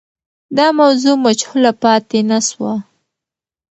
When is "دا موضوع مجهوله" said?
0.57-1.71